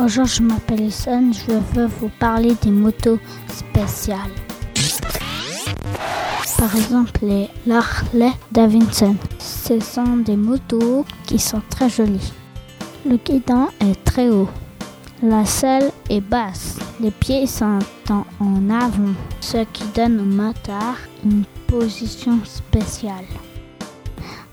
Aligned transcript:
Bonjour, 0.00 0.26
je 0.26 0.42
m'appelle 0.42 0.82
Ison, 0.82 1.32
je 1.32 1.54
veux 1.74 1.86
vous 1.86 2.08
parler 2.20 2.54
des 2.62 2.70
motos 2.70 3.18
spéciales. 3.48 4.30
Par 6.56 6.76
exemple, 6.76 7.18
les 7.22 7.48
Harley 7.68 8.30
Davidson. 8.52 9.16
Ce 9.40 9.80
sont 9.80 10.18
des 10.18 10.36
motos 10.36 11.04
qui 11.26 11.40
sont 11.40 11.60
très 11.68 11.90
jolies. 11.90 12.32
Le 13.04 13.16
guidon 13.16 13.66
est 13.80 14.04
très 14.04 14.30
haut. 14.30 14.48
La 15.20 15.44
selle 15.44 15.90
est 16.08 16.20
basse. 16.20 16.78
Les 17.00 17.10
pieds 17.10 17.48
sont 17.48 17.80
en 18.08 18.70
avant, 18.70 19.14
ce 19.40 19.64
qui 19.72 19.82
donne 19.96 20.20
au 20.20 20.24
moteur 20.24 20.94
une 21.24 21.42
position 21.66 22.38
spéciale. 22.44 23.26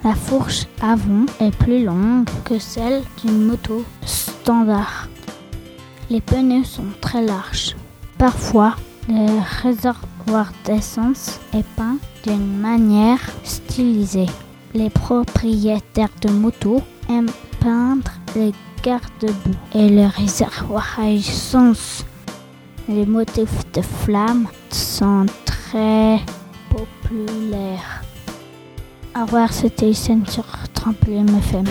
La 0.03 0.15
fourche 0.15 0.65
avant 0.81 1.27
est 1.39 1.55
plus 1.55 1.85
longue 1.85 2.27
que 2.45 2.57
celle 2.57 3.03
d'une 3.23 3.45
moto 3.45 3.85
standard. 4.05 5.07
Les 6.09 6.21
pneus 6.21 6.63
sont 6.65 6.85
très 7.01 7.23
larges. 7.23 7.75
Parfois, 8.17 8.75
le 9.09 9.41
réservoir 9.63 10.51
d'essence 10.63 11.39
est 11.53 11.65
peint 11.75 11.97
d'une 12.23 12.57
manière 12.59 13.19
stylisée. 13.43 14.29
Les 14.73 14.89
propriétaires 14.89 16.09
de 16.21 16.29
motos 16.29 16.81
aiment 17.09 17.31
peindre 17.59 18.11
les 18.35 18.51
garde-boue 18.83 19.55
et 19.73 19.89
le 19.89 20.05
réservoir 20.05 20.99
à 20.99 21.09
essence. 21.09 22.05
Les 22.87 23.05
motifs 23.05 23.71
de 23.73 23.81
flammes 23.81 24.47
sont 24.69 25.25
très 25.45 26.19
populaires. 26.69 28.03
Revoir, 29.15 29.51
c'était 29.51 29.89
Isen 29.89 30.25
sur 30.27 30.45
Trampoline 30.73 31.37
FM. 31.37 31.65